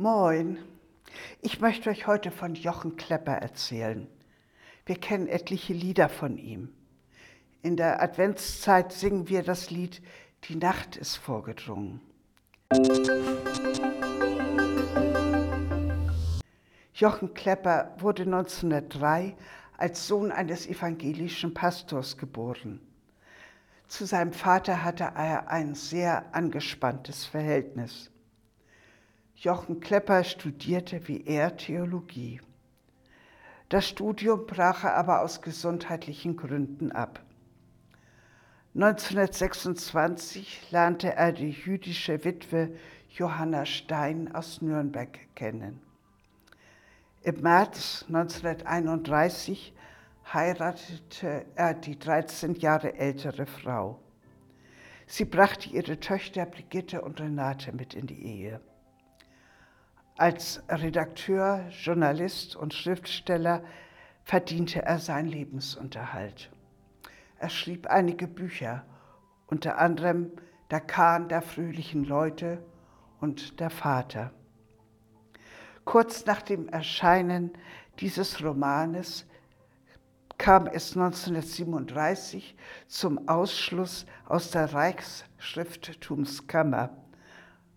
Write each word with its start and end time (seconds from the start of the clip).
Moin, 0.00 0.58
ich 1.42 1.58
möchte 1.58 1.90
euch 1.90 2.06
heute 2.06 2.30
von 2.30 2.54
Jochen 2.54 2.94
Klepper 2.94 3.32
erzählen. 3.32 4.06
Wir 4.86 4.94
kennen 4.94 5.26
etliche 5.26 5.72
Lieder 5.72 6.08
von 6.08 6.38
ihm. 6.38 6.72
In 7.62 7.76
der 7.76 8.00
Adventszeit 8.00 8.92
singen 8.92 9.28
wir 9.28 9.42
das 9.42 9.70
Lied 9.70 10.00
Die 10.44 10.54
Nacht 10.54 10.94
ist 10.96 11.16
vorgedrungen. 11.16 12.00
Jochen 16.94 17.34
Klepper 17.34 17.96
wurde 17.98 18.22
1903 18.22 19.34
als 19.78 20.06
Sohn 20.06 20.30
eines 20.30 20.68
evangelischen 20.68 21.54
Pastors 21.54 22.16
geboren. 22.16 22.78
Zu 23.88 24.06
seinem 24.06 24.32
Vater 24.32 24.84
hatte 24.84 25.10
er 25.16 25.48
ein 25.48 25.74
sehr 25.74 26.32
angespanntes 26.36 27.24
Verhältnis. 27.24 28.12
Jochen 29.40 29.78
Klepper 29.78 30.24
studierte 30.24 31.06
wie 31.06 31.24
er 31.24 31.56
Theologie. 31.56 32.40
Das 33.68 33.86
Studium 33.86 34.46
brach 34.46 34.82
er 34.82 34.96
aber 34.96 35.20
aus 35.20 35.42
gesundheitlichen 35.42 36.36
Gründen 36.36 36.90
ab. 36.90 37.22
1926 38.74 40.72
lernte 40.72 41.14
er 41.14 41.30
die 41.30 41.50
jüdische 41.50 42.24
Witwe 42.24 42.74
Johanna 43.10 43.64
Stein 43.64 44.34
aus 44.34 44.60
Nürnberg 44.60 45.16
kennen. 45.36 45.80
Im 47.22 47.40
März 47.40 48.06
1931 48.08 49.72
heiratete 50.32 51.46
er 51.54 51.74
die 51.74 51.96
13 51.96 52.56
Jahre 52.56 52.96
ältere 52.96 53.46
Frau. 53.46 54.00
Sie 55.06 55.26
brachte 55.26 55.68
ihre 55.70 56.00
Töchter 56.00 56.44
Brigitte 56.44 57.02
und 57.02 57.20
Renate 57.20 57.72
mit 57.72 57.94
in 57.94 58.08
die 58.08 58.20
Ehe. 58.20 58.60
Als 60.18 60.62
Redakteur, 60.68 61.64
Journalist 61.70 62.54
und 62.56 62.74
Schriftsteller 62.74 63.62
verdiente 64.24 64.82
er 64.82 64.98
seinen 64.98 65.28
Lebensunterhalt. 65.28 66.50
Er 67.38 67.48
schrieb 67.50 67.86
einige 67.86 68.26
Bücher, 68.26 68.84
unter 69.46 69.78
anderem 69.78 70.32
Der 70.72 70.80
Kahn 70.80 71.28
der 71.28 71.40
fröhlichen 71.40 72.02
Leute 72.02 72.58
und 73.20 73.60
Der 73.60 73.70
Vater. 73.70 74.32
Kurz 75.84 76.26
nach 76.26 76.42
dem 76.42 76.68
Erscheinen 76.68 77.52
dieses 78.00 78.42
Romanes 78.42 79.24
kam 80.36 80.66
es 80.66 80.96
1937 80.96 82.56
zum 82.88 83.28
Ausschluss 83.28 84.04
aus 84.26 84.50
der 84.50 84.74
Reichsschrifttumskammer, 84.74 86.90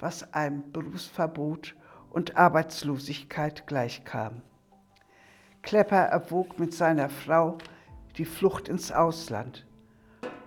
was 0.00 0.34
einem 0.34 0.72
Berufsverbot 0.72 1.76
und 2.14 2.36
Arbeitslosigkeit 2.36 3.66
gleichkam. 3.66 4.40
Klepper 5.62 6.04
erwog 6.04 6.60
mit 6.60 6.72
seiner 6.72 7.08
Frau 7.08 7.58
die 8.16 8.24
Flucht 8.24 8.68
ins 8.68 8.92
Ausland, 8.92 9.66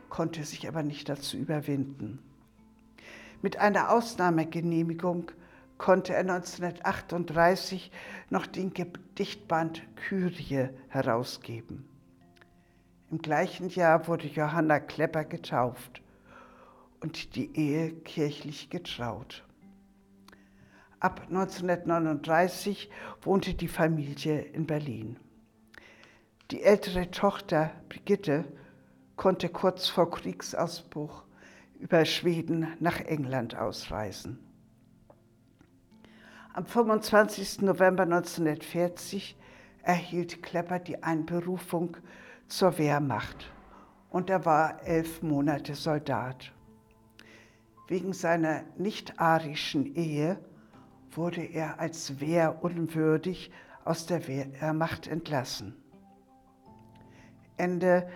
konnte 0.08 0.46
sich 0.46 0.70
aber 0.70 0.82
nicht 0.82 1.10
dazu 1.10 1.36
überwinden. 1.36 2.20
Mit 3.42 3.58
einer 3.58 3.92
Ausnahmegenehmigung 3.92 5.32
konnte 5.78 6.14
er 6.14 6.22
1938 6.22 7.92
noch 8.30 8.46
den 8.46 8.74
Gedichtband 8.74 9.84
Kyrie 9.98 10.70
herausgeben. 10.88 11.86
Im 13.12 13.22
gleichen 13.22 13.68
Jahr 13.70 14.08
wurde 14.08 14.28
Johanna 14.28 14.80
Klepper 14.80 15.26
getauft 15.26 16.02
und 17.02 17.36
die 17.36 17.54
Ehe 17.58 17.92
kirchlich 17.92 18.70
getraut. 18.70 19.44
Ab 21.00 21.22
1939 21.30 22.90
wohnte 23.22 23.54
die 23.54 23.68
Familie 23.68 24.42
in 24.42 24.66
Berlin. 24.66 25.20
Die 26.50 26.64
ältere 26.64 27.12
Tochter 27.12 27.72
Brigitte 27.88 28.46
konnte 29.16 29.50
kurz 29.50 29.88
vor 29.90 30.10
Kriegsausbruch 30.10 31.24
über 31.80 32.04
Schweden 32.06 32.76
nach 32.80 33.00
England 33.02 33.56
ausreisen. 33.56 34.40
Am 36.54 36.66
25. 36.66 37.62
November 37.62 38.04
1940 38.04 39.38
erhielt 39.84 40.42
Klepper 40.42 40.80
die 40.80 41.04
Einberufung 41.04 41.98
zur 42.48 42.80
Wehrmacht 42.80 43.52
und 44.10 44.32
er 44.32 44.46
war 44.46 44.84
elf 44.84 45.22
Monate 45.22 45.76
Soldat. 45.76 46.52
Wegen 47.88 48.14
seiner 48.14 48.64
nicht-arischen 48.78 49.96
Ehe 49.96 50.40
wurde 51.18 51.44
er 51.44 51.80
als 51.80 52.20
wehrunwürdig 52.20 53.52
aus 53.84 54.06
der 54.06 54.28
Wehrmacht 54.28 55.08
entlassen. 55.08 55.76
Ende 57.58 58.08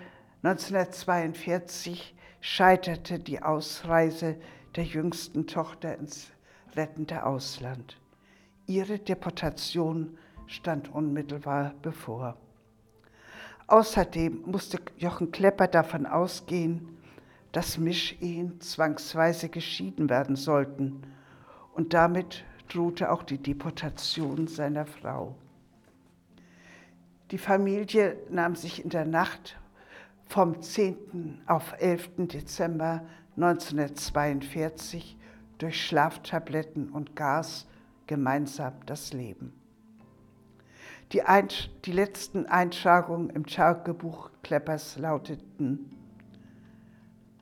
1942 0.42 2.14
scheiterte 2.40 3.18
die 3.18 3.42
Ausreise 3.42 4.36
der 4.76 4.84
jüngsten 4.84 5.46
Tochter 5.46 5.98
ins 5.98 6.30
rettende 6.74 7.26
Ausland. 7.26 7.98
Ihre 8.66 8.98
Deportation 8.98 10.16
stand 10.46 10.92
unmittelbar 10.94 11.74
bevor. 11.82 12.36
Außerdem 13.66 14.42
musste 14.46 14.78
Jochen 14.96 15.30
Klepper 15.30 15.66
davon 15.66 16.06
ausgehen, 16.06 16.98
dass 17.52 17.78
Mischehen 17.78 18.60
zwangsweise 18.60 19.48
geschieden 19.48 20.08
werden 20.08 20.36
sollten 20.36 21.02
und 21.74 21.94
damit 21.94 22.44
drohte 22.68 23.10
auch 23.10 23.22
die 23.22 23.38
Deportation 23.38 24.46
seiner 24.46 24.86
Frau. 24.86 25.34
Die 27.30 27.38
Familie 27.38 28.16
nahm 28.30 28.56
sich 28.56 28.84
in 28.84 28.90
der 28.90 29.06
Nacht 29.06 29.58
vom 30.26 30.60
10. 30.60 31.42
auf 31.46 31.74
11. 31.78 32.28
Dezember 32.28 33.04
1942 33.36 35.16
durch 35.58 35.86
Schlaftabletten 35.86 36.90
und 36.90 37.16
Gas 37.16 37.66
gemeinsam 38.06 38.74
das 38.86 39.12
Leben. 39.12 39.52
Die, 41.12 41.22
ein, 41.22 41.48
die 41.84 41.92
letzten 41.92 42.46
Eintragungen 42.46 43.30
im 43.30 43.46
Tagebuch 43.46 44.30
Kleppers 44.42 44.98
lauteten 44.98 45.90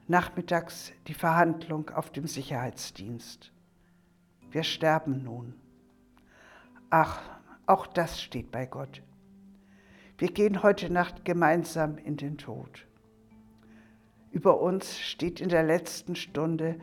Nachmittags 0.08 0.92
die 1.06 1.14
Verhandlung 1.14 1.90
auf 1.90 2.10
dem 2.10 2.26
Sicherheitsdienst. 2.26 3.52
Wir 4.50 4.64
sterben 4.64 5.22
nun. 5.22 5.54
Ach, 6.90 7.20
auch 7.66 7.86
das 7.86 8.20
steht 8.20 8.50
bei 8.50 8.66
Gott. 8.66 9.02
Wir 10.18 10.32
gehen 10.32 10.62
heute 10.62 10.92
Nacht 10.92 11.24
gemeinsam 11.24 11.96
in 11.98 12.16
den 12.16 12.36
Tod. 12.36 12.86
Über 14.32 14.60
uns 14.60 14.98
steht 14.98 15.40
in 15.40 15.48
der 15.48 15.62
letzten 15.62 16.16
Stunde 16.16 16.78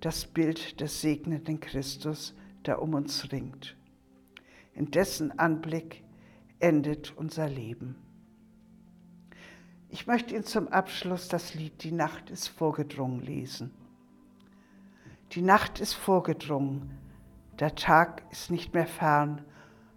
das 0.00 0.26
Bild 0.26 0.80
des 0.80 1.00
segnenden 1.00 1.60
Christus, 1.60 2.34
der 2.66 2.82
um 2.82 2.94
uns 2.94 3.30
ringt. 3.32 3.76
In 4.74 4.90
dessen 4.90 5.38
Anblick 5.38 6.02
endet 6.58 7.16
unser 7.16 7.48
Leben. 7.48 7.96
Ich 9.88 10.06
möchte 10.06 10.34
Ihnen 10.34 10.44
zum 10.44 10.68
Abschluss 10.68 11.28
das 11.28 11.54
Lied 11.54 11.84
Die 11.84 11.92
Nacht 11.92 12.30
ist 12.30 12.48
vorgedrungen 12.48 13.20
lesen. 13.20 13.70
Die 15.32 15.42
Nacht 15.42 15.80
ist 15.80 15.94
vorgedrungen, 15.94 16.90
der 17.62 17.76
Tag 17.76 18.24
ist 18.32 18.50
nicht 18.50 18.74
mehr 18.74 18.88
fern, 18.88 19.40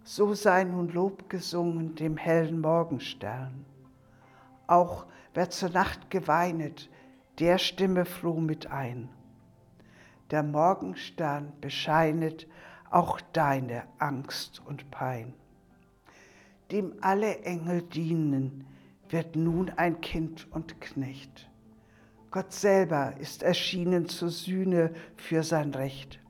so 0.04 0.34
sei 0.34 0.62
nun 0.62 0.86
Lob 0.90 1.28
gesungen 1.28 1.96
dem 1.96 2.16
hellen 2.16 2.60
Morgenstern. 2.60 3.64
Auch 4.68 5.04
wer 5.34 5.50
zur 5.50 5.70
Nacht 5.70 6.08
geweinet, 6.08 6.88
der 7.40 7.58
stimme 7.58 8.04
froh 8.04 8.38
mit 8.38 8.70
ein. 8.70 9.08
Der 10.30 10.44
Morgenstern 10.44 11.52
bescheinet 11.60 12.46
auch 12.92 13.20
deine 13.32 13.82
Angst 13.98 14.62
und 14.64 14.88
Pein. 14.92 15.34
Dem 16.70 16.92
alle 17.00 17.40
Engel 17.40 17.82
dienen, 17.82 18.64
wird 19.08 19.34
nun 19.34 19.70
ein 19.70 20.00
Kind 20.00 20.46
und 20.52 20.80
Knecht. 20.80 21.50
Gott 22.30 22.52
selber 22.52 23.14
ist 23.18 23.42
erschienen 23.42 24.08
zur 24.08 24.28
Sühne 24.28 24.94
für 25.16 25.42
sein 25.42 25.74
Recht. 25.74 26.20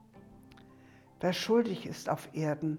Wer 1.20 1.32
schuldig 1.32 1.86
ist 1.86 2.08
auf 2.08 2.28
Erden, 2.34 2.78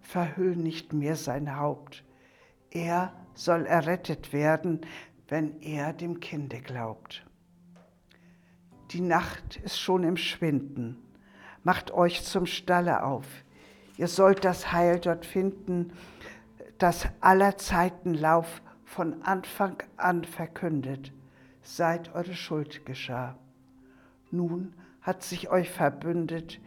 verhüll 0.00 0.56
nicht 0.56 0.92
mehr 0.92 1.16
sein 1.16 1.56
Haupt. 1.56 2.04
Er 2.70 3.12
soll 3.34 3.66
errettet 3.66 4.32
werden, 4.32 4.80
wenn 5.28 5.60
er 5.60 5.92
dem 5.92 6.20
Kinde 6.20 6.60
glaubt. 6.60 7.24
Die 8.90 9.00
Nacht 9.00 9.56
ist 9.56 9.78
schon 9.78 10.04
im 10.04 10.16
Schwinden. 10.16 10.96
Macht 11.62 11.90
euch 11.90 12.24
zum 12.24 12.46
Stalle 12.46 13.02
auf. 13.04 13.26
Ihr 13.96 14.08
sollt 14.08 14.44
das 14.44 14.72
Heil 14.72 15.00
dort 15.00 15.26
finden, 15.26 15.92
das 16.78 17.08
aller 17.20 17.58
Zeiten 17.58 18.14
Lauf 18.14 18.62
von 18.84 19.22
Anfang 19.22 19.82
an 19.96 20.24
verkündet, 20.24 21.12
seit 21.62 22.14
eure 22.14 22.34
Schuld 22.34 22.86
geschah. 22.86 23.36
Nun 24.30 24.74
hat 25.02 25.22
sich 25.22 25.50
euch 25.50 25.70
verbündet 25.70 26.60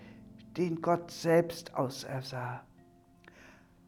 den 0.57 0.81
Gott 0.81 1.11
selbst 1.11 1.75
ausersah. 1.75 2.63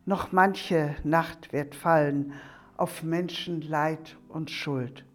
Noch 0.05 0.31
manche 0.31 0.95
Nacht 1.03 1.53
wird 1.53 1.75
fallen 1.75 2.33
auf 2.77 3.03
Menschen 3.03 3.61
Leid 3.61 4.17
und 4.27 4.51
Schuld, 4.51 5.05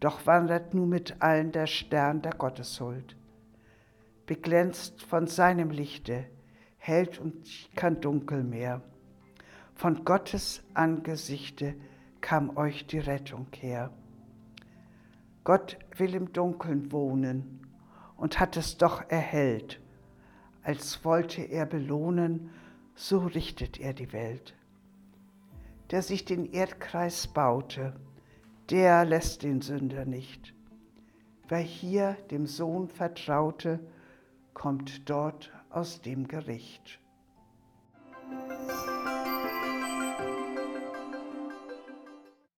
doch 0.00 0.26
wandert 0.26 0.74
nun 0.74 0.88
mit 0.88 1.22
allen 1.22 1.52
der 1.52 1.66
Stern 1.66 2.20
der 2.20 2.32
Gotteshuld. 2.32 3.16
Beglänzt 4.26 5.02
von 5.02 5.26
seinem 5.26 5.70
Lichte, 5.70 6.26
hält 6.78 7.18
und 7.18 7.46
kein 7.76 8.00
Dunkel 8.00 8.42
mehr. 8.42 8.82
Von 9.74 10.04
Gottes 10.04 10.62
Angesichte 10.74 11.74
kam 12.20 12.56
euch 12.56 12.86
die 12.86 12.98
Rettung 12.98 13.46
her. 13.58 13.90
Gott 15.44 15.78
will 15.96 16.14
im 16.14 16.32
Dunkeln 16.32 16.90
wohnen 16.90 17.66
und 18.16 18.40
hat 18.40 18.56
es 18.56 18.78
doch 18.78 19.02
erhellt. 19.10 19.80
Als 20.64 21.04
wollte 21.04 21.42
er 21.42 21.66
belohnen, 21.66 22.50
so 22.94 23.18
richtet 23.18 23.78
er 23.78 23.92
die 23.92 24.12
Welt. 24.12 24.54
Der 25.90 26.02
sich 26.02 26.24
den 26.24 26.50
Erdkreis 26.52 27.26
baute, 27.26 27.94
der 28.70 29.04
lässt 29.04 29.42
den 29.42 29.60
Sünder 29.60 30.06
nicht. 30.06 30.54
Wer 31.48 31.58
hier 31.58 32.16
dem 32.30 32.46
Sohn 32.46 32.88
vertraute, 32.88 33.78
kommt 34.54 35.08
dort 35.10 35.52
aus 35.68 36.00
dem 36.00 36.26
Gericht. 36.26 36.98